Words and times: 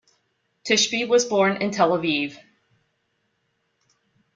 Tishby 0.65 1.07
was 1.07 1.25
born 1.25 1.57
in 1.57 1.69
Tel 1.69 1.91
Aviv. 1.91 2.35